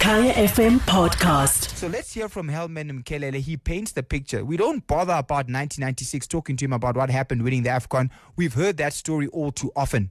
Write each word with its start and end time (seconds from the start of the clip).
Kaya 0.00 0.32
FM 0.32 0.78
podcast. 0.78 1.76
So 1.76 1.86
let's 1.86 2.14
hear 2.14 2.30
from 2.30 2.48
Helman 2.48 2.90
Mkhalele. 2.90 3.34
He 3.34 3.58
paints 3.58 3.92
the 3.92 4.02
picture. 4.02 4.42
We 4.46 4.56
don't 4.56 4.84
bother 4.86 5.12
about 5.12 5.46
1996 5.46 6.26
talking 6.26 6.56
to 6.56 6.64
him 6.64 6.72
about 6.72 6.96
what 6.96 7.10
happened 7.10 7.42
winning 7.42 7.64
the 7.64 7.68
AFCON. 7.68 8.08
We've 8.34 8.54
heard 8.54 8.78
that 8.78 8.94
story 8.94 9.26
all 9.26 9.52
too 9.52 9.70
often. 9.76 10.10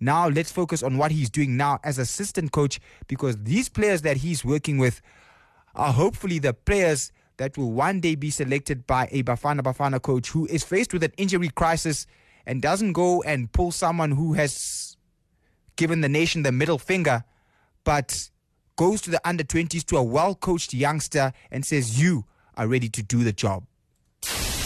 Now 0.00 0.28
let's 0.28 0.50
focus 0.50 0.82
on 0.82 0.96
what 0.96 1.12
he's 1.12 1.28
doing 1.28 1.58
now 1.58 1.80
as 1.84 1.98
assistant 1.98 2.52
coach 2.52 2.80
because 3.08 3.36
these 3.36 3.68
players 3.68 4.00
that 4.02 4.16
he's 4.16 4.42
working 4.42 4.78
with 4.78 5.02
are 5.74 5.92
hopefully 5.92 6.38
the 6.38 6.54
players 6.54 7.12
that 7.36 7.58
will 7.58 7.72
one 7.72 8.00
day 8.00 8.14
be 8.14 8.30
selected 8.30 8.86
by 8.86 9.06
a 9.12 9.22
Bafana 9.22 9.60
Bafana 9.60 10.00
coach 10.00 10.30
who 10.30 10.46
is 10.46 10.64
faced 10.64 10.94
with 10.94 11.04
an 11.04 11.12
injury 11.18 11.50
crisis 11.50 12.06
and 12.46 12.62
doesn't 12.62 12.94
go 12.94 13.22
and 13.24 13.52
pull 13.52 13.70
someone 13.70 14.12
who 14.12 14.32
has 14.32 14.96
given 15.76 16.00
the 16.00 16.08
nation 16.08 16.42
the 16.42 16.52
middle 16.52 16.78
finger, 16.78 17.22
but 17.84 18.30
goes 18.80 19.02
to 19.02 19.10
the 19.10 19.20
under 19.28 19.44
20s 19.44 19.84
to 19.84 19.98
a 19.98 20.02
well 20.02 20.34
coached 20.34 20.72
youngster 20.72 21.34
and 21.50 21.66
says, 21.66 22.00
You 22.00 22.24
are 22.56 22.66
ready 22.66 22.88
to 22.88 23.02
do 23.02 23.22
the 23.22 23.30
job. 23.30 23.66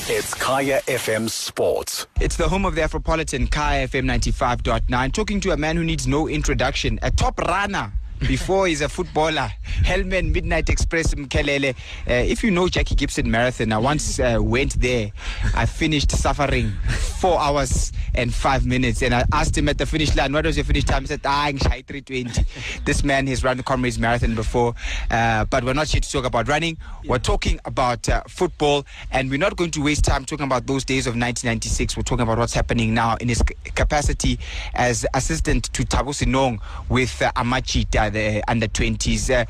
It's 0.06 0.32
Kaya 0.34 0.82
FM 0.86 1.28
Sports. 1.28 2.06
It's 2.20 2.36
the 2.36 2.48
home 2.48 2.64
of 2.64 2.76
the 2.76 2.82
Afropolitan, 2.82 3.50
Kaya 3.50 3.88
FM 3.88 4.04
95.9. 4.04 5.12
Talking 5.12 5.40
to 5.40 5.50
a 5.50 5.56
man 5.56 5.76
who 5.76 5.82
needs 5.82 6.06
no 6.06 6.28
introduction, 6.28 7.00
a 7.02 7.10
top 7.10 7.40
runner 7.40 7.92
before 8.26 8.66
he's 8.66 8.80
a 8.80 8.88
footballer. 8.88 9.50
Helman 9.84 10.32
Midnight 10.32 10.68
Express 10.68 11.14
Mkhalele. 11.14 11.74
Uh, 12.08 12.12
if 12.12 12.42
you 12.42 12.50
know 12.50 12.68
Jackie 12.68 12.94
Gibson 12.94 13.30
Marathon, 13.30 13.72
I 13.72 13.78
once 13.78 14.18
uh, 14.18 14.38
went 14.40 14.80
there. 14.80 15.12
I 15.54 15.66
finished 15.66 16.10
suffering 16.10 16.72
four 17.20 17.38
hours 17.40 17.92
and 18.14 18.32
five 18.32 18.64
minutes. 18.64 19.02
And 19.02 19.14
I 19.14 19.24
asked 19.32 19.56
him 19.56 19.68
at 19.68 19.78
the 19.78 19.86
finish 19.86 20.14
line, 20.16 20.32
what 20.32 20.44
was 20.44 20.56
your 20.56 20.64
finish 20.64 20.84
time? 20.84 21.02
He 21.02 21.08
said, 21.08 21.20
ah, 21.24 21.50
320. 21.50 22.44
this 22.84 23.04
man 23.04 23.26
has 23.26 23.44
run 23.44 23.56
the 23.56 23.62
Comrades 23.62 23.98
Marathon 23.98 24.34
before. 24.34 24.74
Uh, 25.10 25.44
but 25.44 25.64
we're 25.64 25.74
not 25.74 25.88
here 25.88 26.00
to 26.00 26.10
talk 26.10 26.24
about 26.24 26.48
running. 26.48 26.78
We're 27.06 27.18
talking 27.18 27.60
about 27.64 28.08
uh, 28.08 28.22
football. 28.28 28.86
And 29.10 29.30
we're 29.30 29.38
not 29.38 29.56
going 29.56 29.70
to 29.72 29.82
waste 29.82 30.04
time 30.04 30.24
talking 30.24 30.46
about 30.46 30.66
those 30.66 30.84
days 30.84 31.06
of 31.06 31.12
1996. 31.12 31.96
We're 31.96 32.02
talking 32.02 32.22
about 32.22 32.38
what's 32.38 32.54
happening 32.54 32.94
now 32.94 33.16
in 33.16 33.28
his 33.28 33.42
capacity 33.74 34.38
as 34.74 35.04
assistant 35.14 35.72
to 35.72 35.84
Thabo 35.84 36.10
Senong 36.10 36.60
with 36.88 37.20
uh, 37.20 37.32
Amajita, 37.32 38.12
the 38.14 38.42
under 38.48 38.66
20s. 38.66 39.30
Uh, 39.30 39.44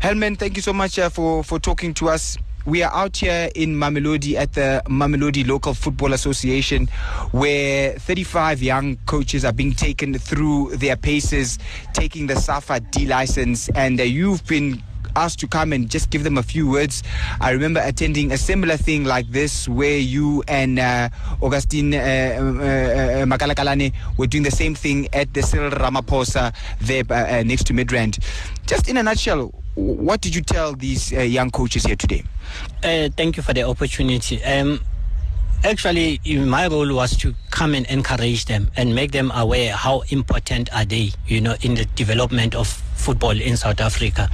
Helman, 0.00 0.36
thank 0.36 0.56
you 0.56 0.62
so 0.62 0.72
much 0.72 0.98
uh, 0.98 1.10
for, 1.10 1.44
for 1.44 1.58
talking 1.58 1.92
to 1.94 2.08
us. 2.08 2.38
We 2.64 2.82
are 2.82 2.92
out 2.92 3.16
here 3.16 3.48
in 3.54 3.76
Mamelodi 3.76 4.34
at 4.34 4.54
the 4.54 4.82
Mamelodi 4.86 5.46
Local 5.46 5.72
Football 5.72 6.14
Association, 6.14 6.88
where 7.30 7.92
35 7.92 8.60
young 8.60 8.96
coaches 9.06 9.44
are 9.44 9.52
being 9.52 9.72
taken 9.72 10.18
through 10.18 10.74
their 10.76 10.96
paces, 10.96 11.60
taking 11.92 12.26
the 12.26 12.34
SAFA 12.34 12.80
D 12.80 13.06
license, 13.06 13.68
and 13.68 14.00
uh, 14.00 14.02
you've 14.02 14.44
been 14.46 14.82
asked 15.16 15.40
to 15.40 15.48
come 15.48 15.72
and 15.72 15.90
just 15.90 16.10
give 16.10 16.22
them 16.22 16.38
a 16.38 16.42
few 16.42 16.68
words. 16.68 17.02
I 17.40 17.50
remember 17.50 17.80
attending 17.82 18.30
a 18.32 18.38
similar 18.38 18.76
thing 18.76 19.04
like 19.04 19.28
this 19.30 19.68
where 19.68 19.98
you 19.98 20.44
and 20.46 20.78
uh, 20.78 21.08
Augustine 21.42 21.94
uh, 21.94 21.98
uh, 21.98 22.00
uh 22.00 23.24
Makalakalane 23.24 23.92
were 24.18 24.26
doing 24.26 24.44
the 24.44 24.50
same 24.50 24.74
thing 24.74 25.08
at 25.12 25.32
the 25.34 25.42
Cyril 25.42 25.70
Ramaphosa 25.70 26.54
there 26.80 27.02
uh, 27.10 27.40
uh, 27.40 27.42
next 27.42 27.66
to 27.66 27.72
Midrand. 27.72 28.22
Just 28.66 28.88
in 28.88 28.96
a 28.98 29.02
nutshell, 29.02 29.52
what 29.74 30.20
did 30.20 30.34
you 30.34 30.42
tell 30.42 30.74
these 30.74 31.12
young 31.12 31.50
coaches 31.50 31.84
here 31.84 31.96
today? 31.96 32.22
thank 32.82 33.36
you 33.36 33.42
for 33.42 33.52
the 33.52 33.62
opportunity. 33.62 34.42
Um, 34.44 34.80
actually 35.64 36.20
my 36.24 36.68
role 36.68 36.94
was 36.94 37.16
to 37.16 37.34
come 37.50 37.74
and 37.74 37.86
encourage 37.86 38.44
them 38.44 38.70
and 38.76 38.94
make 38.94 39.12
them 39.12 39.32
aware 39.34 39.72
how 39.72 40.02
important 40.10 40.72
are 40.72 40.84
they 40.84 41.10
you 41.26 41.40
know 41.40 41.56
in 41.62 41.74
the 41.74 41.84
development 41.96 42.54
of 42.54 42.82
football 43.06 43.40
in 43.40 43.56
South 43.56 43.80
Africa. 43.80 44.28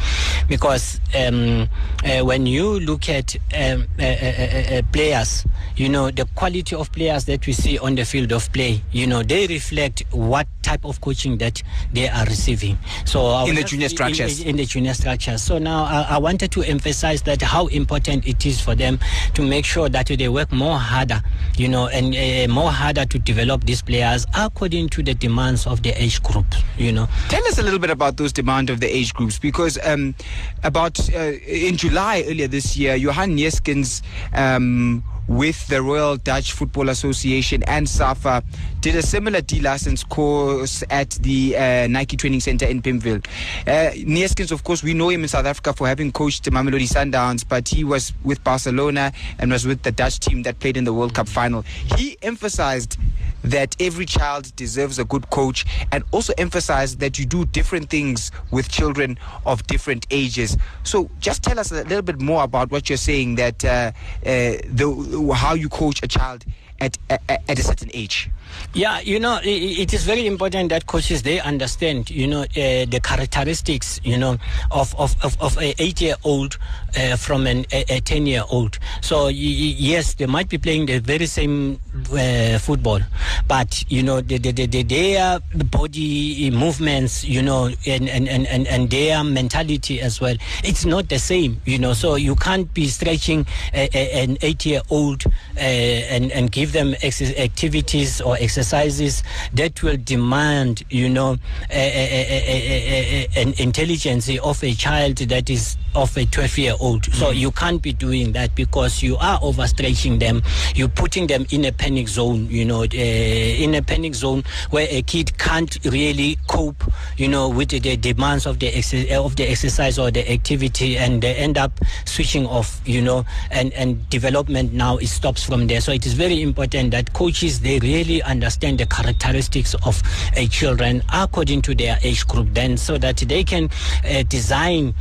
Because 0.48 0.98
um, 1.14 1.68
uh, 2.04 2.24
when 2.24 2.46
you 2.46 2.80
look 2.80 3.10
at 3.10 3.36
um, 3.54 3.86
uh, 3.98 4.02
uh, 4.02 4.78
uh, 4.78 4.82
players 4.92 5.44
you 5.76 5.88
know 5.88 6.10
the 6.10 6.26
quality 6.34 6.74
of 6.76 6.90
players 6.92 7.24
that 7.24 7.46
we 7.46 7.52
see 7.52 7.78
on 7.78 7.94
the 7.94 8.04
field 8.04 8.30
of 8.32 8.52
play 8.52 8.82
you 8.92 9.06
know 9.06 9.22
they 9.22 9.46
reflect 9.46 10.02
what 10.10 10.46
type 10.62 10.84
of 10.84 11.00
coaching 11.00 11.38
that 11.38 11.62
they 11.92 12.08
are 12.08 12.24
receiving. 12.26 12.78
So 13.04 13.46
in 13.46 13.54
the 13.54 13.62
junior 13.62 13.88
structures. 13.88 14.40
in, 14.40 14.48
in, 14.50 14.56
the 14.56 14.64
junior 14.64 14.94
structures. 14.94 15.42
So 15.42 15.58
now 15.58 15.84
I, 15.84 16.14
I 16.16 16.18
wanted 16.18 16.50
to 16.52 16.62
emphasize 16.62 17.22
that 17.22 17.42
how 17.42 17.66
important 17.66 18.26
it 18.26 18.46
is 18.46 18.60
for 18.60 18.74
them 18.74 18.98
to 19.34 19.42
make 19.42 19.64
sure 19.64 19.88
that 19.88 20.06
they 20.06 20.28
work 20.28 20.50
more 20.52 20.78
harder 20.78 21.22
you 21.56 21.68
know, 21.68 21.88
and 21.88 22.14
uh, 22.14 22.52
more 22.52 22.70
harder 22.70 23.04
to 23.04 23.18
develop 23.18 23.64
these 23.64 23.82
players 23.82 24.26
according 24.34 24.88
to 24.90 25.02
the 25.02 25.14
demands 25.14 25.66
of 25.66 25.82
the 25.82 25.90
age 26.02 26.22
group, 26.22 26.46
you 26.78 26.92
know. 26.92 27.08
Tell 27.28 27.44
us 27.46 27.58
a 27.58 27.62
little 27.62 27.78
bit 27.78 27.90
about 27.90 28.16
those 28.16 28.32
demands 28.32 28.61
of 28.70 28.80
the 28.80 28.86
age 28.86 29.14
groups. 29.14 29.38
Because 29.38 29.78
um, 29.84 30.14
about 30.62 30.98
uh, 31.14 31.32
in 31.46 31.76
July 31.76 32.24
earlier 32.26 32.48
this 32.48 32.76
year, 32.76 32.94
Johan 32.94 33.36
Neeskens 33.36 34.02
um, 34.34 35.02
with 35.32 35.66
the 35.68 35.80
Royal 35.80 36.16
Dutch 36.18 36.52
Football 36.52 36.90
Association 36.90 37.62
and 37.62 37.88
SAFA 37.88 38.44
did 38.82 38.94
a 38.96 39.02
similar 39.02 39.40
D 39.40 39.60
license 39.60 40.04
course 40.04 40.84
at 40.90 41.10
the 41.22 41.56
uh, 41.56 41.86
Nike 41.86 42.18
Training 42.18 42.40
Center 42.40 42.66
in 42.66 42.82
Pimville. 42.82 43.24
Uh, 43.66 44.52
of 44.52 44.64
course, 44.64 44.82
we 44.82 44.92
know 44.92 45.08
him 45.08 45.22
in 45.22 45.28
South 45.28 45.46
Africa 45.46 45.72
for 45.72 45.88
having 45.88 46.12
coached 46.12 46.44
Mamelodi 46.44 46.86
Sundowns, 46.86 47.48
but 47.48 47.66
he 47.66 47.82
was 47.82 48.12
with 48.22 48.44
Barcelona 48.44 49.12
and 49.38 49.50
was 49.50 49.66
with 49.66 49.82
the 49.82 49.92
Dutch 49.92 50.20
team 50.20 50.42
that 50.42 50.58
played 50.60 50.76
in 50.76 50.84
the 50.84 50.92
World 50.92 51.14
Cup 51.14 51.28
final. 51.28 51.62
He 51.96 52.18
emphasized 52.22 52.98
that 53.42 53.76
every 53.80 54.06
child 54.06 54.54
deserves 54.56 54.98
a 54.98 55.04
good 55.04 55.28
coach 55.30 55.64
and 55.90 56.04
also 56.12 56.32
emphasize 56.38 56.96
that 56.96 57.18
you 57.18 57.24
do 57.24 57.44
different 57.46 57.90
things 57.90 58.30
with 58.50 58.68
children 58.68 59.18
of 59.46 59.66
different 59.66 60.06
ages. 60.10 60.56
So 60.84 61.10
just 61.20 61.42
tell 61.42 61.58
us 61.58 61.72
a 61.72 61.82
little 61.82 62.02
bit 62.02 62.20
more 62.20 62.44
about 62.44 62.70
what 62.70 62.88
you're 62.88 62.96
saying 62.96 63.36
that 63.36 63.64
uh, 63.64 63.68
uh, 63.68 63.92
the, 64.24 65.20
how 65.30 65.54
you 65.54 65.68
coach 65.68 66.02
a 66.02 66.08
child 66.08 66.44
at, 66.82 66.98
at, 67.08 67.22
at 67.48 67.58
a 67.58 67.62
certain 67.62 67.90
age. 67.94 68.28
Yeah, 68.74 69.00
you 69.00 69.18
know, 69.18 69.38
it, 69.42 69.48
it 69.48 69.94
is 69.94 70.04
very 70.04 70.26
important 70.26 70.68
that 70.70 70.86
coaches 70.86 71.22
they 71.22 71.40
understand, 71.40 72.10
you 72.10 72.26
know, 72.26 72.42
uh, 72.42 72.46
the 72.54 73.00
characteristics, 73.02 74.00
you 74.04 74.18
know, 74.18 74.36
of 74.70 74.94
of 74.96 75.16
of, 75.24 75.40
of 75.40 75.56
a 75.58 75.74
eight 75.82 76.00
year 76.00 76.16
old 76.24 76.58
uh, 76.96 77.16
from 77.16 77.46
an, 77.46 77.64
a, 77.72 77.84
a 77.88 78.00
ten 78.00 78.26
year 78.26 78.44
old. 78.50 78.78
So 79.00 79.28
yes, 79.28 80.14
they 80.14 80.26
might 80.26 80.48
be 80.48 80.58
playing 80.58 80.86
the 80.86 80.98
very 80.98 81.26
same 81.26 81.80
uh, 82.12 82.58
football, 82.58 83.00
but 83.48 83.84
you 83.90 84.02
know, 84.02 84.20
the, 84.20 84.38
the, 84.38 84.52
the, 84.52 84.82
their 84.82 85.40
body 85.70 86.50
movements, 86.50 87.24
you 87.24 87.40
know, 87.42 87.70
and, 87.86 88.08
and, 88.08 88.28
and, 88.28 88.66
and 88.66 88.90
their 88.90 89.24
mentality 89.24 90.00
as 90.00 90.20
well, 90.20 90.36
it's 90.62 90.84
not 90.84 91.08
the 91.08 91.18
same, 91.18 91.60
you 91.64 91.78
know. 91.78 91.94
So 91.94 92.16
you 92.16 92.36
can't 92.36 92.72
be 92.74 92.88
stretching 92.88 93.46
a, 93.72 93.88
a, 93.94 94.24
an 94.24 94.36
eight 94.42 94.66
year 94.66 94.82
old 94.90 95.24
uh, 95.56 95.60
and 95.60 96.30
and 96.32 96.52
give 96.52 96.71
them 96.72 96.94
ex- 97.02 97.22
activities 97.22 98.20
or 98.20 98.36
exercises 98.38 99.22
that 99.54 99.82
will 99.82 99.96
demand, 99.96 100.82
you 100.90 101.08
know, 101.08 101.36
a, 101.70 101.74
a, 101.74 103.28
a, 103.36 103.40
an 103.42 103.54
intelligence 103.58 104.28
of 104.42 104.62
a 104.64 104.74
child 104.74 105.16
that 105.18 105.50
is 105.50 105.76
of 105.94 106.16
a 106.16 106.24
12 106.24 106.58
year 106.58 106.74
old. 106.80 107.04
So 107.06 107.26
mm. 107.26 107.36
you 107.36 107.50
can't 107.50 107.82
be 107.82 107.92
doing 107.92 108.32
that 108.32 108.54
because 108.54 109.02
you 109.02 109.16
are 109.16 109.38
overstretching 109.40 110.18
them. 110.18 110.42
You're 110.74 110.88
putting 110.88 111.26
them 111.26 111.46
in 111.50 111.64
a 111.64 111.72
panic 111.72 112.08
zone, 112.08 112.48
you 112.48 112.64
know, 112.64 112.82
uh, 112.82 112.86
in 112.94 113.74
a 113.74 113.82
panic 113.82 114.14
zone 114.14 114.44
where 114.70 114.86
a 114.90 115.02
kid 115.02 115.36
can't 115.38 115.76
really 115.84 116.38
cope, 116.48 116.82
you 117.16 117.28
know, 117.28 117.48
with 117.48 117.70
the, 117.70 117.96
demands 117.96 118.46
of 118.46 118.58
the 118.58 118.68
ex- 118.68 118.92
of 119.12 119.36
the 119.36 119.50
exercise 119.50 119.98
or 119.98 120.10
the 120.10 120.30
activity, 120.30 120.96
and 120.96 121.22
they 121.22 121.34
end 121.34 121.58
up 121.58 121.72
switching 122.04 122.46
off, 122.46 122.80
you 122.84 123.02
know, 123.02 123.24
and 123.50 123.72
and 123.74 124.08
development 124.10 124.72
now 124.72 124.96
it 124.96 125.08
stops 125.08 125.42
from 125.42 125.66
there. 125.66 125.80
So 125.80 125.92
it 125.92 126.06
is 126.06 126.14
very 126.14 126.42
important 126.42 126.90
that 126.92 127.12
coaches 127.12 127.60
they 127.60 127.78
really 127.80 128.22
understand 128.22 128.78
the 128.78 128.86
characteristics 128.86 129.74
of 129.86 130.02
a 130.36 130.46
children 130.48 131.02
according 131.12 131.62
to 131.62 131.74
their 131.74 131.98
age 132.02 132.26
group, 132.26 132.48
then 132.52 132.76
so 132.76 132.98
that 132.98 133.18
they 133.18 133.44
can 133.44 133.68
uh, 134.08 134.22
design 134.24 134.94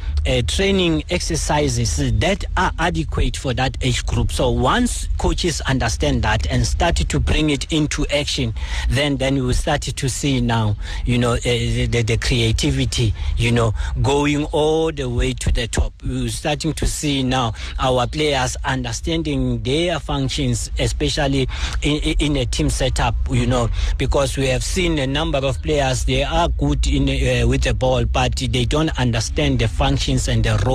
training 0.48 0.81
training 0.82 1.04
exercises 1.12 1.98
that 2.20 2.44
are 2.58 2.72
adequate 2.80 3.38
for 3.38 3.54
that 3.54 3.78
age 3.82 4.04
group. 4.06 4.32
So 4.32 4.50
once 4.50 5.08
coaches 5.20 5.62
understand 5.62 6.24
that 6.24 6.48
and 6.48 6.66
start 6.66 6.96
to 6.96 7.20
bring 7.20 7.52
it 7.52 7.72
into 7.72 8.08
action, 8.08 8.54
then 8.90 9.18
then 9.18 9.36
we 9.36 9.42
will 9.42 9.54
start 9.54 9.82
to 9.82 10.10
see 10.10 10.42
now, 10.42 10.76
you 11.06 11.20
know, 11.20 11.34
uh, 11.34 11.40
the, 11.44 12.04
the 12.06 12.18
creativity, 12.18 13.14
you 13.38 13.52
know, 13.52 13.74
going 14.02 14.46
all 14.46 14.92
the 14.92 15.08
way 15.08 15.34
to 15.34 15.52
the 15.52 15.68
top. 15.68 15.94
We're 16.04 16.30
starting 16.30 16.74
to 16.74 16.88
see 16.88 17.22
now 17.22 17.54
our 17.78 18.08
players 18.08 18.58
understanding 18.66 19.62
their 19.62 20.00
functions, 20.00 20.72
especially 20.80 21.48
in, 21.84 22.16
in 22.20 22.38
a 22.38 22.46
team 22.46 22.72
setup, 22.72 23.16
you 23.30 23.46
know, 23.46 23.70
because 24.00 24.36
we 24.36 24.48
have 24.48 24.64
seen 24.64 24.98
a 24.98 25.06
number 25.06 25.40
of 25.40 25.62
players, 25.62 26.06
they 26.06 26.24
are 26.24 26.50
good 26.50 26.88
in 26.88 27.04
uh, 27.04 27.48
with 27.48 27.62
the 27.62 27.74
ball, 27.74 28.04
but 28.06 28.36
they 28.36 28.66
don't 28.66 28.98
understand 29.00 29.60
the 29.60 29.68
functions 29.68 30.28
and 30.28 30.44
the 30.44 30.58
role 30.66 30.71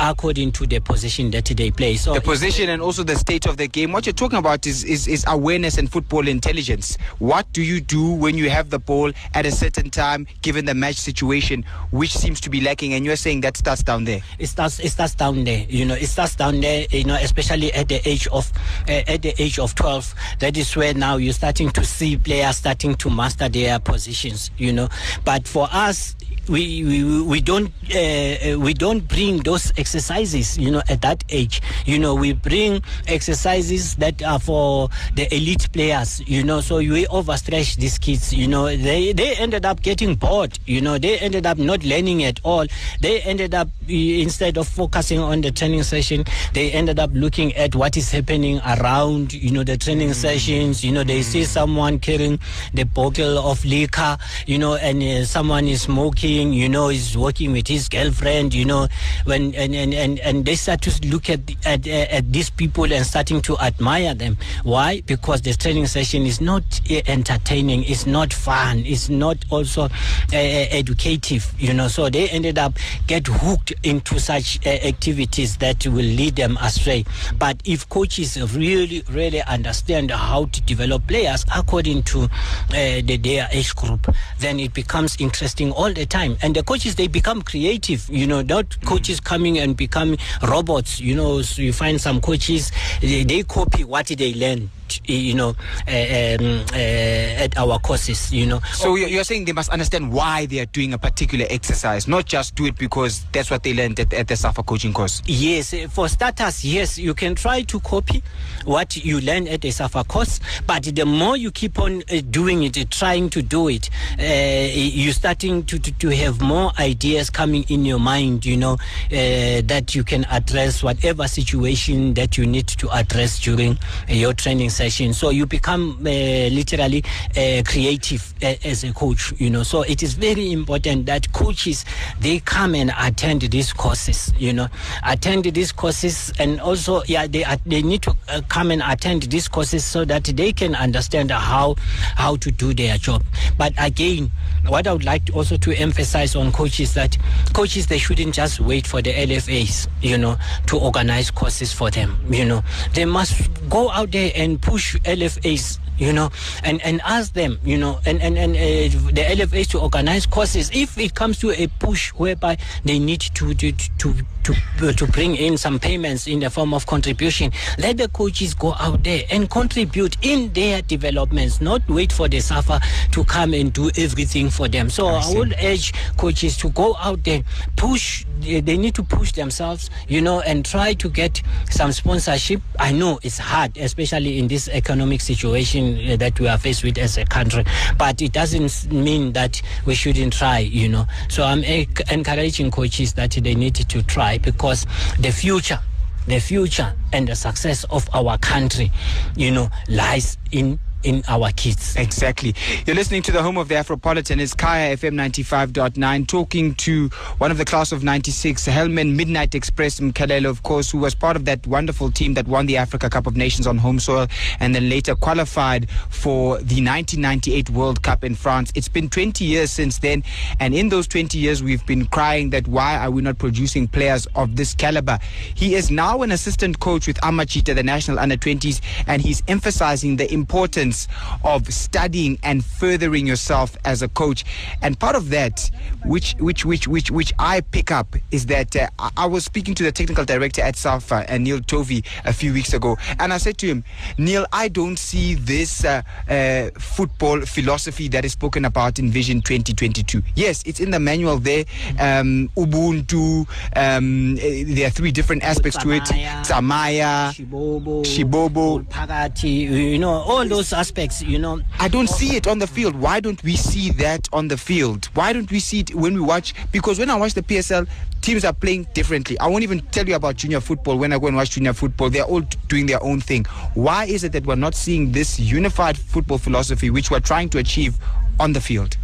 according 0.00 0.52
to 0.52 0.66
the 0.66 0.80
position 0.80 1.30
that 1.32 1.46
they 1.46 1.70
play. 1.70 1.96
So 1.96 2.14
the 2.14 2.20
position 2.20 2.70
and 2.70 2.80
also 2.80 3.02
the 3.02 3.16
state 3.16 3.46
of 3.46 3.56
the 3.56 3.66
game. 3.66 3.92
What 3.92 4.06
you're 4.06 4.12
talking 4.12 4.38
about 4.38 4.66
is, 4.66 4.84
is, 4.84 5.08
is 5.08 5.24
awareness 5.26 5.78
and 5.78 5.90
football 5.90 6.28
intelligence. 6.28 6.96
What 7.18 7.52
do 7.52 7.62
you 7.62 7.80
do 7.80 8.12
when 8.12 8.36
you 8.36 8.50
have 8.50 8.70
the 8.70 8.78
ball 8.78 9.12
at 9.34 9.46
a 9.46 9.52
certain 9.52 9.90
time, 9.90 10.26
given 10.42 10.64
the 10.64 10.74
match 10.74 10.96
situation, 10.96 11.64
which 11.90 12.14
seems 12.14 12.40
to 12.42 12.50
be 12.50 12.60
lacking? 12.60 12.94
And 12.94 13.04
you're 13.04 13.16
saying 13.16 13.40
that 13.42 13.56
starts 13.56 13.82
down 13.82 14.04
there. 14.04 14.20
It 14.38 14.46
starts. 14.46 14.78
It 14.80 14.90
starts 14.90 15.14
down 15.14 15.44
there. 15.44 15.66
You 15.68 15.84
know, 15.86 15.94
it 15.94 16.06
starts 16.06 16.36
down 16.36 16.60
there. 16.60 16.86
You 16.90 17.04
know, 17.04 17.14
especially 17.14 17.72
at 17.72 17.88
the 17.88 18.06
age 18.08 18.26
of 18.28 18.50
uh, 18.88 19.02
at 19.06 19.22
the 19.22 19.40
age 19.42 19.58
of 19.58 19.74
12. 19.74 20.14
That 20.40 20.56
is 20.56 20.74
where 20.76 20.94
now 20.94 21.16
you're 21.16 21.32
starting 21.32 21.70
to 21.70 21.84
see 21.84 22.16
players 22.16 22.56
starting 22.56 22.94
to 22.96 23.10
master 23.10 23.48
their 23.48 23.78
positions. 23.78 24.50
You 24.56 24.72
know, 24.72 24.88
but 25.24 25.46
for 25.48 25.68
us, 25.72 26.16
we 26.48 26.84
we, 26.84 27.22
we 27.22 27.40
don't 27.40 27.72
uh, 27.94 28.58
we 28.58 28.74
don't 28.74 29.06
bring 29.06 29.38
those 29.38 29.72
exercises 29.76 30.58
you 30.58 30.70
know 30.70 30.82
at 30.88 31.00
that 31.02 31.22
age. 31.28 31.62
You 31.86 31.98
know 31.98 32.14
we 32.14 32.32
bring 32.32 32.82
exercises 33.06 33.94
that 33.96 34.22
are 34.22 34.40
for 34.40 34.88
the 35.14 35.32
elite 35.34 35.70
players 35.72 36.20
you 36.26 36.42
know 36.42 36.60
so 36.60 36.78
we 36.78 37.06
overstretch 37.06 37.76
these 37.76 37.98
kids 37.98 38.32
you 38.32 38.48
know. 38.48 38.66
They 38.66 39.12
they 39.12 39.36
ended 39.36 39.64
up 39.64 39.82
getting 39.82 40.14
bored 40.14 40.58
you 40.66 40.80
know. 40.80 40.98
They 40.98 41.18
ended 41.18 41.46
up 41.46 41.58
not 41.58 41.84
learning 41.84 42.24
at 42.24 42.40
all. 42.42 42.66
They 43.00 43.20
ended 43.22 43.54
up 43.54 43.68
instead 43.88 44.58
of 44.58 44.66
focusing 44.66 45.20
on 45.20 45.40
the 45.42 45.50
training 45.50 45.82
session 45.82 46.24
they 46.54 46.72
ended 46.72 46.98
up 46.98 47.10
looking 47.12 47.54
at 47.54 47.74
what 47.74 47.96
is 47.96 48.10
happening 48.10 48.60
around 48.66 49.32
you 49.32 49.50
know 49.50 49.64
the 49.64 49.76
training 49.76 50.10
mm. 50.10 50.14
sessions. 50.14 50.84
You 50.84 50.92
know 50.92 51.04
they 51.04 51.22
see 51.22 51.44
someone 51.44 51.98
carrying 51.98 52.38
the 52.74 52.84
bottle 52.84 53.38
of 53.38 53.64
liquor 53.64 54.18
you 54.46 54.58
know 54.58 54.74
and 54.74 55.02
uh, 55.02 55.24
someone 55.24 55.66
is 55.68 55.82
smoking 55.82 56.31
you 56.32 56.68
know, 56.68 56.88
he's 56.88 57.16
working 57.16 57.52
with 57.52 57.68
his 57.68 57.88
girlfriend, 57.88 58.54
you 58.54 58.64
know, 58.64 58.88
when 59.24 59.54
and 59.54 59.74
and, 59.74 59.92
and, 59.92 60.18
and 60.20 60.44
they 60.44 60.54
start 60.54 60.80
to 60.82 61.08
look 61.08 61.28
at, 61.28 61.40
at 61.66 61.86
at 61.86 62.32
these 62.32 62.50
people 62.50 62.90
and 62.92 63.04
starting 63.04 63.42
to 63.42 63.58
admire 63.58 64.14
them. 64.14 64.36
Why? 64.62 65.02
Because 65.02 65.42
the 65.42 65.52
training 65.54 65.86
session 65.86 66.22
is 66.22 66.40
not 66.40 66.62
uh, 66.90 67.00
entertaining, 67.06 67.84
it's 67.84 68.06
not 68.06 68.32
fun, 68.32 68.84
it's 68.86 69.08
not 69.08 69.36
also 69.50 69.84
uh, 69.84 69.88
educative, 70.32 71.52
you 71.58 71.74
know. 71.74 71.88
So 71.88 72.08
they 72.08 72.28
ended 72.30 72.58
up 72.58 72.78
get 73.06 73.26
hooked 73.26 73.72
into 73.82 74.18
such 74.18 74.64
uh, 74.66 74.70
activities 74.70 75.56
that 75.58 75.86
will 75.86 75.96
lead 76.02 76.36
them 76.36 76.56
astray. 76.60 77.04
But 77.38 77.60
if 77.64 77.88
coaches 77.88 78.40
really, 78.54 79.02
really 79.10 79.42
understand 79.42 80.10
how 80.10 80.46
to 80.46 80.60
develop 80.62 81.06
players 81.06 81.44
according 81.54 82.04
to 82.04 82.28
the, 82.70 83.18
their 83.22 83.48
age 83.50 83.74
group, 83.74 84.14
then 84.38 84.60
it 84.60 84.72
becomes 84.72 85.16
interesting 85.20 85.72
all 85.72 85.92
the 85.92 86.06
time 86.06 86.21
time. 86.22 86.36
And 86.42 86.54
the 86.54 86.62
coaches, 86.62 86.94
they 86.94 87.06
become 87.08 87.42
creative, 87.42 88.08
you 88.08 88.26
know, 88.26 88.42
not 88.42 88.80
coaches 88.84 89.20
mm. 89.20 89.24
coming 89.24 89.58
and 89.58 89.76
becoming 89.76 90.18
robots. 90.42 91.00
You 91.00 91.14
know, 91.14 91.42
so 91.42 91.62
you 91.62 91.72
find 91.72 92.00
some 92.00 92.20
coaches, 92.20 92.72
they, 93.00 93.24
they 93.24 93.42
copy 93.42 93.84
what 93.84 94.06
they 94.06 94.34
learn 94.34 94.70
you 95.04 95.34
know, 95.34 95.54
uh, 95.88 95.90
um, 95.90 96.64
uh, 96.72 97.44
at 97.44 97.56
our 97.56 97.78
courses, 97.78 98.32
you 98.32 98.46
know. 98.46 98.60
So 98.72 98.96
you're 98.96 99.24
saying 99.24 99.44
they 99.46 99.52
must 99.52 99.70
understand 99.70 100.12
why 100.12 100.46
they 100.46 100.60
are 100.60 100.66
doing 100.66 100.92
a 100.92 100.98
particular 100.98 101.46
exercise, 101.50 102.06
not 102.08 102.26
just 102.26 102.54
do 102.54 102.66
it 102.66 102.76
because 102.76 103.24
that's 103.32 103.50
what 103.50 103.62
they 103.62 103.74
learned 103.74 103.98
at, 104.00 104.12
at 104.12 104.28
the 104.28 104.36
SAFA 104.36 104.62
coaching 104.62 104.92
course. 104.92 105.22
Yes, 105.26 105.72
eh, 105.74 105.86
for 105.86 106.08
starters, 106.08 106.64
yes, 106.64 106.98
you 106.98 107.14
can 107.14 107.34
try 107.34 107.62
to 107.62 107.80
copy 107.80 108.22
what 108.64 108.96
you 108.96 109.20
learn 109.20 109.48
at 109.48 109.62
the 109.62 109.70
SAFA 109.70 110.04
course, 110.04 110.40
but 110.66 110.82
the 110.84 111.06
more 111.06 111.36
you 111.36 111.50
keep 111.50 111.78
on 111.78 112.02
uh, 112.10 112.20
doing 112.30 112.62
it, 112.62 112.90
trying 112.90 113.30
to 113.30 113.42
do 113.42 113.68
it, 113.68 113.88
you're 114.18 115.12
starting 115.12 115.64
to, 115.64 115.78
to, 115.78 115.92
to, 115.92 116.12
have 116.12 116.42
more 116.42 116.70
ideas 116.78 117.30
coming 117.30 117.64
in 117.70 117.86
your 117.86 117.98
mind, 117.98 118.44
you 118.44 118.54
know, 118.56 118.76
that 119.10 119.94
you 119.94 120.04
can 120.04 120.24
address 120.26 120.82
whatever 120.82 121.26
situation 121.26 122.12
that 122.14 122.36
you 122.36 122.44
need 122.44 122.68
to 122.68 122.88
address 122.90 123.40
during 123.40 123.78
your 124.08 124.34
training 124.34 124.68
session 124.68 124.81
session. 124.82 125.12
So 125.14 125.30
you 125.30 125.46
become 125.46 125.98
uh, 126.00 126.10
literally 126.50 127.04
uh, 127.36 127.62
creative 127.64 128.34
uh, 128.42 128.54
as 128.64 128.82
a 128.82 128.92
coach, 128.92 129.32
you 129.38 129.48
know. 129.48 129.62
So 129.62 129.82
it 129.82 130.02
is 130.02 130.14
very 130.14 130.50
important 130.50 131.06
that 131.06 131.32
coaches 131.32 131.84
they 132.20 132.40
come 132.40 132.74
and 132.74 132.92
attend 132.98 133.42
these 133.42 133.72
courses, 133.72 134.32
you 134.38 134.52
know, 134.52 134.66
attend 135.06 135.44
these 135.44 135.70
courses, 135.70 136.32
and 136.40 136.60
also 136.60 137.02
yeah 137.06 137.28
they 137.28 137.44
they 137.64 137.82
need 137.82 138.02
to 138.02 138.16
come 138.48 138.72
and 138.72 138.82
attend 138.84 139.22
these 139.24 139.46
courses 139.46 139.84
so 139.84 140.04
that 140.04 140.24
they 140.24 140.52
can 140.52 140.74
understand 140.74 141.30
how 141.30 141.76
how 142.16 142.34
to 142.36 142.50
do 142.50 142.74
their 142.74 142.98
job. 142.98 143.22
But 143.56 143.72
again, 143.78 144.32
what 144.66 144.88
I 144.88 144.92
would 144.92 145.04
like 145.04 145.26
to 145.26 145.32
also 145.34 145.56
to 145.58 145.72
emphasize 145.78 146.34
on 146.34 146.50
coaches 146.50 146.94
that 146.94 147.16
coaches 147.52 147.86
they 147.86 147.98
shouldn't 147.98 148.34
just 148.34 148.58
wait 148.58 148.86
for 148.86 149.00
the 149.00 149.12
LFAs, 149.12 149.86
you 150.00 150.18
know, 150.18 150.36
to 150.66 150.78
organize 150.78 151.30
courses 151.30 151.72
for 151.72 151.90
them. 151.90 152.18
You 152.28 152.44
know, 152.44 152.62
they 152.94 153.04
must 153.04 153.48
go 153.68 153.90
out 153.90 154.10
there 154.10 154.32
and 154.34 154.60
push 154.72 154.96
LFAs 155.04 155.78
you 156.02 156.12
know, 156.12 156.30
and, 156.64 156.82
and 156.82 157.00
ask 157.02 157.32
them, 157.32 157.58
you 157.64 157.78
know, 157.78 158.00
and, 158.04 158.20
and, 158.20 158.36
and 158.36 158.56
uh, 158.56 159.12
the 159.12 159.22
LFAs 159.22 159.68
to 159.70 159.80
organize 159.80 160.26
courses. 160.26 160.68
If 160.74 160.98
it 160.98 161.14
comes 161.14 161.38
to 161.40 161.52
a 161.52 161.68
push 161.78 162.10
whereby 162.10 162.58
they 162.84 162.98
need 162.98 163.20
to, 163.20 163.54
to, 163.54 163.72
to, 163.72 164.14
to, 164.42 164.54
uh, 164.82 164.92
to 164.92 165.06
bring 165.06 165.36
in 165.36 165.56
some 165.56 165.78
payments 165.78 166.26
in 166.26 166.40
the 166.40 166.50
form 166.50 166.74
of 166.74 166.86
contribution, 166.86 167.52
let 167.78 167.98
the 167.98 168.08
coaches 168.08 168.52
go 168.52 168.74
out 168.80 169.04
there 169.04 169.22
and 169.30 169.48
contribute 169.48 170.16
in 170.22 170.52
their 170.52 170.82
developments, 170.82 171.60
not 171.60 171.88
wait 171.88 172.12
for 172.12 172.28
the 172.28 172.40
SAFA 172.40 172.80
to 173.12 173.24
come 173.24 173.54
and 173.54 173.72
do 173.72 173.90
everything 173.96 174.50
for 174.50 174.66
them. 174.66 174.90
So 174.90 175.06
I, 175.06 175.22
I 175.22 175.34
would 175.34 175.54
urge 175.62 175.92
coaches 176.16 176.56
to 176.58 176.70
go 176.70 176.96
out 176.96 177.22
there, 177.22 177.44
push, 177.76 178.24
they 178.40 178.76
need 178.76 178.96
to 178.96 179.04
push 179.04 179.30
themselves, 179.32 179.88
you 180.08 180.20
know, 180.20 180.40
and 180.40 180.64
try 180.64 180.94
to 180.94 181.08
get 181.08 181.40
some 181.70 181.92
sponsorship. 181.92 182.60
I 182.80 182.90
know 182.90 183.20
it's 183.22 183.38
hard, 183.38 183.76
especially 183.76 184.40
in 184.40 184.48
this 184.48 184.68
economic 184.68 185.20
situation 185.20 185.91
uh, 185.98 186.16
that 186.16 186.38
we 186.40 186.48
are 186.48 186.58
faced 186.58 186.84
with 186.84 186.98
as 186.98 187.18
a 187.18 187.24
country. 187.24 187.64
But 187.98 188.20
it 188.22 188.32
doesn't 188.32 188.90
mean 188.92 189.32
that 189.32 189.60
we 189.86 189.94
shouldn't 189.94 190.32
try, 190.32 190.58
you 190.58 190.88
know. 190.88 191.06
So 191.28 191.44
I'm 191.44 191.62
encouraging 191.64 192.70
coaches 192.70 193.14
that 193.14 193.32
they 193.32 193.54
need 193.54 193.74
to 193.74 194.02
try 194.02 194.38
because 194.38 194.86
the 195.18 195.30
future 195.30 195.78
the 196.26 196.38
future 196.38 196.94
and 197.12 197.26
the 197.26 197.34
success 197.34 197.84
of 197.90 198.08
our 198.14 198.38
country, 198.38 198.92
you 199.36 199.50
know, 199.50 199.68
lies 199.88 200.38
in 200.52 200.78
in 201.02 201.22
our 201.28 201.50
kids. 201.52 201.96
Exactly. 201.96 202.54
You're 202.86 202.96
listening 202.96 203.22
to 203.22 203.32
the 203.32 203.42
home 203.42 203.56
of 203.56 203.68
the 203.68 203.74
Afropolitan. 203.74 204.40
It's 204.40 204.54
Kaya 204.54 204.96
FM 204.96 205.14
95.9 205.14 206.28
talking 206.28 206.74
to 206.76 207.08
one 207.38 207.50
of 207.50 207.58
the 207.58 207.64
class 207.64 207.92
of 207.92 208.04
96, 208.04 208.66
Helman 208.66 209.16
Midnight 209.16 209.54
Express 209.54 210.00
Mkhalele, 210.00 210.48
of 210.48 210.62
course, 210.62 210.90
who 210.90 210.98
was 210.98 211.14
part 211.14 211.36
of 211.36 211.44
that 211.46 211.66
wonderful 211.66 212.10
team 212.10 212.34
that 212.34 212.46
won 212.46 212.66
the 212.66 212.76
Africa 212.76 213.10
Cup 213.10 213.26
of 213.26 213.36
Nations 213.36 213.66
on 213.66 213.78
home 213.78 213.98
soil 213.98 214.26
and 214.60 214.74
then 214.74 214.88
later 214.88 215.14
qualified 215.14 215.90
for 216.10 216.58
the 216.58 216.82
1998 216.82 217.70
World 217.70 218.02
Cup 218.02 218.24
in 218.24 218.34
France. 218.34 218.72
It's 218.74 218.88
been 218.88 219.08
20 219.08 219.44
years 219.44 219.70
since 219.70 219.98
then. 219.98 220.22
And 220.60 220.74
in 220.74 220.88
those 220.88 221.06
20 221.08 221.38
years, 221.38 221.62
we've 221.62 221.84
been 221.86 222.06
crying 222.06 222.50
that 222.50 222.68
why 222.68 222.96
are 222.98 223.10
we 223.10 223.22
not 223.22 223.38
producing 223.38 223.88
players 223.88 224.26
of 224.34 224.56
this 224.56 224.74
caliber? 224.74 225.18
He 225.54 225.74
is 225.74 225.90
now 225.90 226.22
an 226.22 226.32
assistant 226.32 226.80
coach 226.80 227.06
with 227.06 227.16
Amajita, 227.22 227.74
the 227.74 227.82
national 227.82 228.18
under 228.18 228.36
20s, 228.36 228.80
and 229.06 229.22
he's 229.22 229.42
emphasizing 229.48 230.16
the 230.16 230.32
importance 230.32 230.91
importance 230.92 231.08
of 231.44 231.72
studying 231.72 232.38
and 232.42 232.64
furthering 232.64 233.26
yourself 233.26 233.76
as 233.84 234.02
a 234.02 234.08
coach. 234.08 234.44
And 234.82 234.98
part 234.98 235.16
of 235.16 235.30
that, 235.30 235.70
which 236.04 236.34
which 236.38 236.64
which 236.64 236.86
which 236.88 237.10
which 237.10 237.32
I 237.38 237.60
pick 237.60 237.90
up, 237.90 238.14
is 238.30 238.46
that 238.46 238.76
uh, 238.76 238.88
I 239.16 239.26
was 239.26 239.44
speaking 239.44 239.74
to 239.76 239.82
the 239.82 239.92
technical 239.92 240.24
director 240.24 240.62
at 240.62 240.76
SAFA, 240.76 241.24
and 241.28 241.44
Neil 241.44 241.60
Tovey, 241.60 242.04
a 242.24 242.32
few 242.32 242.52
weeks 242.52 242.74
ago, 242.74 242.96
and 243.18 243.32
I 243.32 243.38
said 243.38 243.58
to 243.58 243.66
him, 243.66 243.84
Neil, 244.18 244.46
I 244.52 244.68
don't 244.68 244.98
see 244.98 245.34
this 245.34 245.84
uh, 245.84 246.02
uh, 246.28 246.70
football 246.78 247.40
philosophy 247.42 248.08
that 248.08 248.24
is 248.24 248.32
spoken 248.32 248.64
about 248.64 248.98
in 248.98 249.10
Vision 249.10 249.40
2022. 249.40 250.22
Yes, 250.36 250.62
it's 250.66 250.80
in 250.80 250.90
the 250.90 251.00
manual 251.00 251.38
there. 251.38 251.64
Um, 251.98 252.50
Ubuntu. 252.56 253.46
Um, 253.76 254.34
uh, 254.34 254.74
there 254.74 254.86
are 254.86 254.90
three 254.90 255.12
different 255.12 255.42
aspects 255.42 255.78
to 255.78 255.90
it. 255.92 256.02
Samaya, 256.02 257.32
Shibobo, 257.32 258.04
Shibobo, 258.04 258.84
Pagati, 258.84 259.62
you 259.92 259.98
know, 259.98 260.10
all 260.10 260.46
those 260.46 260.72
aspects, 260.82 261.22
you 261.22 261.38
know. 261.38 261.60
I 261.78 261.86
don't 261.86 262.08
see 262.08 262.34
it 262.34 262.48
on 262.48 262.58
the 262.58 262.66
field. 262.66 262.96
Why 262.96 263.20
don't 263.20 263.40
we 263.44 263.54
see 263.54 263.90
that 264.04 264.28
on 264.32 264.48
the 264.48 264.56
field? 264.56 265.08
Why 265.14 265.32
don't 265.32 265.48
we 265.48 265.60
see 265.60 265.78
it 265.78 265.94
when 265.94 266.14
we 266.14 266.20
watch? 266.20 266.54
Because 266.72 266.98
when 266.98 267.08
I 267.08 267.14
watch 267.14 267.34
the 267.34 267.42
PSL, 267.42 267.86
teams 268.20 268.44
are 268.44 268.52
playing 268.52 268.88
differently. 268.92 269.38
I 269.38 269.46
won't 269.46 269.62
even 269.62 269.78
tell 269.92 270.08
you 270.08 270.16
about 270.16 270.34
junior 270.34 270.58
football. 270.60 270.98
When 270.98 271.12
I 271.12 271.18
go 271.20 271.28
and 271.28 271.36
watch 271.36 271.50
junior 271.50 271.72
football, 271.72 272.10
they're 272.10 272.24
all 272.24 272.40
doing 272.66 272.86
their 272.86 273.00
own 273.00 273.20
thing. 273.20 273.44
Why 273.74 274.06
is 274.06 274.24
it 274.24 274.32
that 274.32 274.44
we're 274.44 274.56
not 274.56 274.74
seeing 274.74 275.12
this 275.12 275.38
unified 275.38 275.96
football 275.96 276.38
philosophy, 276.38 276.90
which 276.90 277.12
we're 277.12 277.20
trying 277.20 277.48
to 277.50 277.58
achieve 277.58 277.96
on 278.40 278.52
the 278.52 278.60
field? 278.60 278.96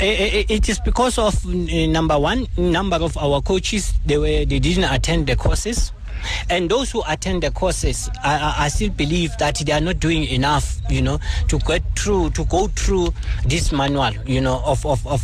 It 0.00 0.68
is 0.68 0.78
because 0.80 1.16
of 1.16 1.34
uh, 1.46 1.86
number 1.86 2.18
one, 2.18 2.46
number 2.58 2.96
of 2.96 3.16
our 3.16 3.40
coaches 3.40 3.94
they 4.04 4.18
were 4.18 4.44
they 4.44 4.58
didn't 4.58 4.84
attend 4.84 5.28
the 5.28 5.36
courses 5.36 5.92
And 6.50 6.70
those 6.70 6.90
who 6.90 7.02
attend 7.08 7.42
the 7.42 7.50
courses, 7.50 8.10
I, 8.22 8.54
I, 8.58 8.68
still 8.68 8.90
believe 8.90 9.36
that 9.38 9.56
they 9.56 9.72
are 9.72 9.80
not 9.80 10.00
doing 10.00 10.24
enough, 10.24 10.80
you 10.88 11.02
know, 11.02 11.18
to 11.48 11.58
get 11.60 11.82
through, 11.96 12.30
to 12.30 12.44
go 12.46 12.68
through 12.68 13.12
this 13.46 13.72
manual, 13.72 14.12
you 14.26 14.40
know, 14.40 14.62
of, 14.64 14.84
of, 14.86 15.06
of 15.06 15.22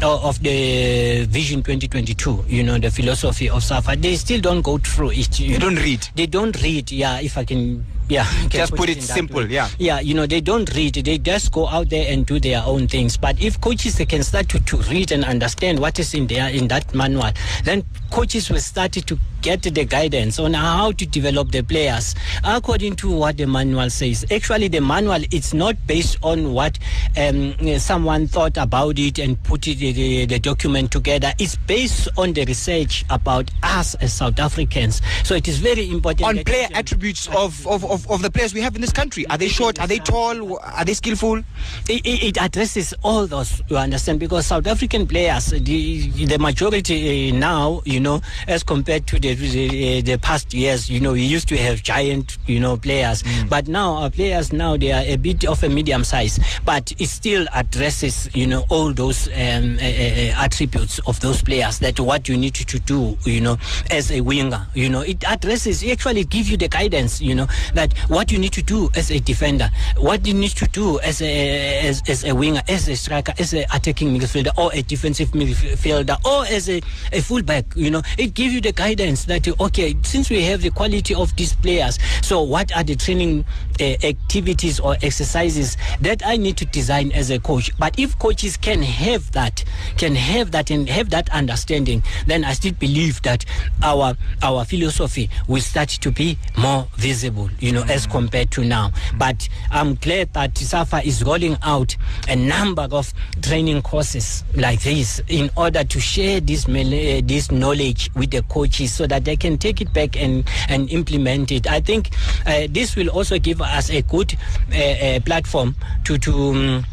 uh, 0.00 0.28
of 0.28 0.40
the 0.44 1.26
Vision 1.28 1.60
2022, 1.60 2.44
you 2.46 2.62
know, 2.62 2.78
the 2.78 2.90
philosophy 2.90 3.50
of 3.50 3.64
SAFA, 3.64 3.96
they 3.96 4.14
still 4.14 4.40
don't 4.40 4.62
go 4.62 4.78
through 4.78 5.10
it. 5.10 5.32
They 5.32 5.58
don't 5.58 5.74
read. 5.74 6.06
They 6.14 6.26
don't 6.26 6.62
read, 6.62 6.92
yeah, 6.92 7.20
if 7.20 7.36
I 7.36 7.44
can 7.44 7.84
yeah 8.08 8.24
Just 8.48 8.74
put 8.74 8.88
it 8.88 8.98
in 8.98 9.04
that 9.04 9.14
simple, 9.14 9.50
yeah. 9.50 9.68
yeah 9.78 10.00
you 10.00 10.14
know 10.14 10.26
they 10.26 10.40
don't 10.40 10.74
read 10.74 10.94
they 10.94 11.18
just 11.18 11.52
go 11.52 11.66
out 11.68 11.90
there 11.90 12.10
and 12.12 12.26
do 12.26 12.40
their 12.40 12.62
own 12.64 12.88
things. 12.88 13.16
But 13.16 13.40
if 13.40 13.60
coaches 13.60 13.96
they 13.98 14.06
can 14.06 14.22
start 14.22 14.48
to, 14.50 14.60
to 14.60 14.76
read 14.88 15.12
and 15.12 15.24
understand 15.24 15.78
what 15.78 15.98
is 15.98 16.14
in 16.14 16.26
there 16.26 16.48
in 16.48 16.68
that 16.68 16.94
manual 16.94 17.30
then 17.64 17.84
coaches 18.10 18.50
will 18.50 18.60
start 18.60 18.92
to 18.92 19.18
get 19.42 19.62
the 19.62 19.84
guidance 19.84 20.38
on 20.38 20.52
how 20.54 20.90
to 20.92 21.06
develop 21.06 21.52
the 21.52 21.62
players 21.62 22.14
according 22.44 22.96
to 22.96 23.10
what 23.10 23.36
the 23.36 23.46
manual 23.46 23.88
says. 23.90 24.24
Actually 24.30 24.68
the 24.68 24.80
manual 24.80 25.22
it's 25.30 25.54
not 25.54 25.76
based 25.86 26.16
on 26.22 26.52
what 26.52 26.78
um, 27.16 27.54
someone 27.78 28.26
thought 28.26 28.56
about 28.56 28.98
it 28.98 29.18
and 29.18 29.40
put 29.44 29.66
it 29.68 29.78
the, 29.78 30.26
the 30.26 30.38
document 30.38 30.90
together. 30.90 31.32
It's 31.38 31.56
based 31.56 32.08
on 32.16 32.32
the 32.32 32.44
research 32.44 33.04
about 33.10 33.50
us 33.62 33.94
as 33.96 34.12
south 34.12 34.38
africans. 34.38 35.00
So 35.24 35.34
it 35.34 35.46
is 35.46 35.58
very 35.58 35.90
important 35.90 36.26
On 36.28 36.44
player 36.44 36.68
attributes 36.72 37.28
of, 37.28 37.66
of, 37.66 37.84
of, 37.84 37.97
of 38.10 38.22
the 38.22 38.30
players 38.30 38.54
we 38.54 38.60
have 38.60 38.74
in 38.74 38.80
this 38.80 38.92
country. 38.92 39.26
Are 39.28 39.38
they 39.38 39.48
short? 39.48 39.80
Are 39.80 39.86
they 39.86 39.98
tall? 39.98 40.58
Are 40.60 40.84
they 40.84 40.94
skillful? 40.94 41.42
it, 41.88 42.06
it 42.06 42.38
addresses 42.40 42.94
all 43.02 43.26
those 43.26 43.62
you 43.68 43.76
understand 43.76 44.20
because 44.20 44.46
south 44.46 44.66
african 44.66 45.06
players 45.06 45.46
the 45.46 46.08
the 46.26 46.38
majority 46.38 47.30
uh, 47.30 47.34
now 47.34 47.80
you 47.84 48.00
know 48.00 48.20
as 48.46 48.62
compared 48.62 49.06
to 49.06 49.18
the 49.18 49.34
the, 49.34 50.00
the 50.02 50.18
past 50.18 50.52
years 50.52 50.90
you 50.90 51.00
know 51.00 51.12
we 51.12 51.22
used 51.22 51.48
to 51.48 51.56
have 51.56 51.82
giant 51.82 52.38
you 52.46 52.60
know 52.60 52.76
players 52.76 53.22
but 53.48 53.68
now 53.68 53.94
our 53.94 54.10
players 54.10 54.52
now 54.52 54.76
they 54.76 54.92
are 54.92 55.02
a 55.06 55.16
bit 55.16 55.44
of 55.44 55.62
a 55.62 55.68
medium 55.68 56.04
size 56.04 56.38
but 56.64 56.92
it 56.98 57.06
still 57.06 57.46
addresses 57.54 58.28
you 58.34 58.46
know 58.46 58.64
all 58.68 58.92
those 58.92 59.28
um, 59.28 59.78
uh, 59.80 59.84
uh, 59.84 60.44
attributes 60.44 60.98
of 61.00 61.18
those 61.20 61.42
players 61.42 61.78
that 61.78 61.98
what 62.00 62.28
you 62.28 62.36
need 62.36 62.54
to 62.54 62.78
do 62.80 63.16
you 63.24 63.40
know 63.40 63.56
as 63.90 64.10
a 64.10 64.20
winger 64.20 64.66
you 64.74 64.88
know 64.88 65.00
it 65.00 65.24
addresses 65.28 65.82
it 65.82 65.92
actually 65.92 66.24
give 66.24 66.48
you 66.48 66.56
the 66.56 66.68
guidance 66.68 67.20
you 67.20 67.34
know 67.34 67.46
that 67.74 67.87
what 68.08 68.30
you 68.32 68.38
need 68.38 68.52
to 68.52 68.62
do 68.62 68.88
as 68.96 69.10
a 69.10 69.18
defender 69.20 69.70
what 69.98 70.26
you 70.26 70.34
need 70.34 70.50
to 70.50 70.66
do 70.68 70.98
as 71.00 71.20
a 71.22 71.86
as, 71.86 72.02
as 72.08 72.24
a 72.24 72.34
winger 72.34 72.62
as 72.68 72.88
a 72.88 72.96
striker 72.96 73.32
as 73.38 73.54
a 73.54 73.64
attacking 73.74 74.16
midfielder 74.16 74.50
or 74.58 74.70
a 74.74 74.82
defensive 74.82 75.28
midfielder 75.30 76.16
or 76.24 76.46
as 76.46 76.68
a, 76.68 76.80
a 77.12 77.20
fullback 77.20 77.64
you 77.74 77.90
know 77.90 78.02
it 78.18 78.34
gives 78.34 78.52
you 78.54 78.60
the 78.60 78.72
guidance 78.72 79.24
that 79.24 79.46
okay 79.60 79.94
since 80.02 80.30
we 80.30 80.42
have 80.42 80.62
the 80.62 80.70
quality 80.70 81.14
of 81.14 81.34
these 81.36 81.54
players 81.54 81.98
so 82.22 82.42
what 82.42 82.74
are 82.76 82.82
the 82.84 82.96
training 82.96 83.44
uh, 83.80 83.84
activities 84.02 84.80
or 84.80 84.96
exercises 85.02 85.76
that 86.00 86.22
I 86.24 86.36
need 86.36 86.56
to 86.58 86.64
design 86.64 87.12
as 87.12 87.30
a 87.30 87.38
coach? 87.38 87.70
But 87.78 87.98
if 87.98 88.18
coaches 88.18 88.56
can 88.56 88.82
have 88.82 89.30
that 89.32 89.64
can 89.96 90.14
have 90.14 90.50
that 90.52 90.70
and 90.70 90.88
have 90.88 91.10
that 91.10 91.28
understanding 91.30 92.02
then 92.26 92.44
I 92.44 92.52
still 92.52 92.72
believe 92.72 93.22
that 93.22 93.44
our 93.82 94.16
our 94.42 94.64
philosophy 94.64 95.30
will 95.46 95.60
start 95.60 95.88
to 95.88 96.10
be 96.10 96.38
more 96.56 96.88
visible 96.96 97.50
you 97.60 97.72
know 97.72 97.77
as 97.88 98.06
compared 98.06 98.50
to 98.52 98.64
now. 98.64 98.92
But 99.16 99.48
I'm 99.70 99.94
glad 99.96 100.32
that 100.34 100.56
SAFA 100.56 101.06
is 101.06 101.22
rolling 101.24 101.56
out 101.62 101.96
a 102.28 102.36
number 102.36 102.88
of 102.90 103.12
training 103.42 103.82
courses 103.82 104.44
like 104.54 104.82
this 104.82 105.20
in 105.28 105.50
order 105.56 105.84
to 105.84 106.00
share 106.00 106.40
this 106.40 106.68
uh, 106.68 107.20
this 107.24 107.50
knowledge 107.50 108.10
with 108.14 108.30
the 108.30 108.42
coaches 108.42 108.92
so 108.92 109.06
that 109.06 109.24
they 109.24 109.36
can 109.36 109.58
take 109.58 109.80
it 109.80 109.92
back 109.92 110.16
and 110.16 110.44
and 110.68 110.90
implement 110.90 111.50
it. 111.52 111.66
I 111.66 111.80
think 111.80 112.10
uh, 112.46 112.66
this 112.70 112.96
will 112.96 113.08
also 113.08 113.38
give 113.38 113.60
us 113.60 113.90
a 113.90 114.02
good 114.02 114.34
uh, 114.72 114.76
uh, 114.76 115.20
platform 115.20 115.76
to 116.04 116.18
to 116.18 116.32
um, 116.32 116.84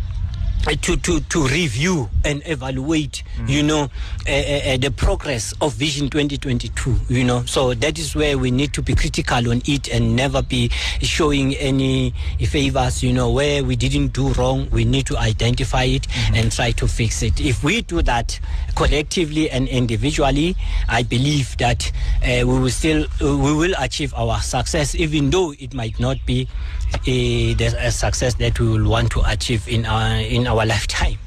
to, 0.81 0.97
to, 0.97 1.19
to 1.19 1.43
review 1.47 2.09
and 2.23 2.41
evaluate, 2.45 3.23
you 3.45 3.61
know, 3.61 3.83
uh, 4.27 4.31
uh, 4.31 4.61
uh, 4.73 4.77
the 4.77 4.91
progress 4.95 5.53
of 5.61 5.73
Vision 5.73 6.09
2022, 6.09 6.95
you 7.07 7.23
know. 7.23 7.43
So 7.45 7.73
that 7.75 7.99
is 7.99 8.15
where 8.15 8.37
we 8.37 8.49
need 8.49 8.73
to 8.73 8.81
be 8.81 8.95
critical 8.95 9.51
on 9.51 9.61
it 9.65 9.87
and 9.93 10.15
never 10.15 10.41
be 10.41 10.69
showing 11.01 11.53
any 11.55 12.15
favors, 12.47 13.03
you 13.03 13.13
know, 13.13 13.29
where 13.29 13.63
we 13.63 13.75
didn't 13.75 14.13
do 14.13 14.29
wrong. 14.33 14.67
We 14.71 14.85
need 14.85 15.05
to 15.07 15.17
identify 15.17 15.83
it 15.83 16.07
and 16.33 16.51
try 16.51 16.71
to 16.71 16.87
fix 16.87 17.21
it. 17.21 17.39
If 17.39 17.63
we 17.63 17.81
do 17.81 18.01
that 18.01 18.39
collectively 18.75 19.49
and 19.51 19.67
individually, 19.67 20.55
I 20.89 21.03
believe 21.03 21.55
that 21.57 21.91
uh, 22.23 22.45
we 22.45 22.59
will 22.59 22.69
still, 22.69 23.03
uh, 23.21 23.37
we 23.37 23.53
will 23.53 23.73
achieve 23.77 24.13
our 24.15 24.39
success, 24.41 24.95
even 24.95 25.29
though 25.29 25.53
it 25.59 25.75
might 25.75 25.99
not 25.99 26.17
be 26.25 26.47
uh, 26.93 26.97
the 27.05 27.75
a 27.79 27.91
success 27.91 28.35
that 28.35 28.59
we 28.59 28.67
will 28.67 28.89
want 28.89 29.11
to 29.11 29.21
achieve 29.29 29.67
in 29.67 29.85
our, 29.85 30.15
in 30.21 30.44
our 30.47 30.65
lifetime. 30.65 31.17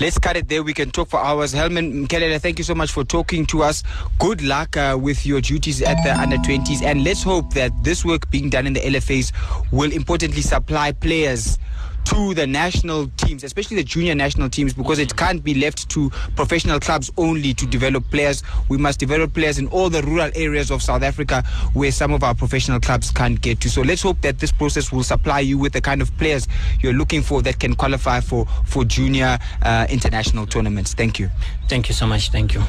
Let's 0.00 0.18
cut 0.18 0.36
it 0.36 0.48
there. 0.48 0.62
We 0.62 0.72
can 0.72 0.90
talk 0.90 1.08
for 1.08 1.20
hours. 1.20 1.52
Helman 1.52 2.06
Mkhalele, 2.06 2.40
thank 2.40 2.58
you 2.58 2.64
so 2.64 2.74
much 2.74 2.90
for 2.90 3.04
talking 3.04 3.46
to 3.46 3.62
us. 3.62 3.82
Good 4.18 4.42
luck 4.42 4.76
uh, 4.76 4.98
with 5.00 5.26
your 5.26 5.40
duties 5.40 5.82
at 5.82 6.02
the 6.02 6.18
under 6.18 6.36
20s. 6.38 6.82
And 6.82 7.04
let's 7.04 7.22
hope 7.22 7.52
that 7.54 7.72
this 7.84 8.04
work 8.04 8.30
being 8.30 8.50
done 8.50 8.66
in 8.66 8.72
the 8.72 8.80
LFAs 8.80 9.32
will 9.70 9.92
importantly 9.92 10.42
supply 10.42 10.92
players 10.92 11.58
to 12.06 12.34
the 12.34 12.46
national 12.46 13.08
teams, 13.16 13.44
especially 13.44 13.76
the 13.76 13.84
junior 13.84 14.14
national 14.14 14.48
teams, 14.48 14.72
because 14.72 14.98
it 14.98 15.16
can't 15.16 15.42
be 15.42 15.54
left 15.54 15.88
to 15.90 16.10
professional 16.36 16.80
clubs 16.80 17.10
only 17.16 17.54
to 17.54 17.66
develop 17.66 18.04
players. 18.10 18.42
We 18.68 18.78
must 18.78 18.98
develop 18.98 19.34
players 19.34 19.58
in 19.58 19.68
all 19.68 19.90
the 19.90 20.02
rural 20.02 20.30
areas 20.34 20.70
of 20.70 20.82
South 20.82 21.02
Africa 21.02 21.42
where 21.72 21.92
some 21.92 22.12
of 22.12 22.22
our 22.22 22.34
professional 22.34 22.80
clubs 22.80 23.10
can't 23.10 23.40
get 23.40 23.60
to. 23.60 23.70
So 23.70 23.82
let's 23.82 24.02
hope 24.02 24.20
that 24.22 24.38
this 24.38 24.52
process 24.52 24.92
will 24.92 25.02
supply 25.02 25.40
you 25.40 25.58
with 25.58 25.72
the 25.72 25.80
kind 25.80 26.02
of 26.02 26.16
players 26.18 26.48
you're 26.80 26.92
looking 26.92 27.22
for 27.22 27.42
that 27.42 27.58
can 27.58 27.74
qualify 27.74 28.20
for, 28.20 28.46
for 28.64 28.84
junior 28.84 29.38
uh, 29.62 29.86
international 29.88 30.46
tournaments. 30.46 30.94
Thank 30.94 31.18
you. 31.18 31.30
Thank 31.68 31.88
you 31.88 31.94
so 31.94 32.06
much. 32.06 32.30
Thank 32.30 32.54
you. 32.54 32.62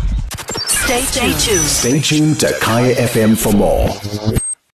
Stay 0.68 1.02
tuned. 1.12 1.36
Stay 1.40 2.00
tuned 2.02 2.40
to 2.42 2.54
Kaya 2.62 2.96
FM 2.96 3.38
for 3.38 3.54
more. 3.54 4.42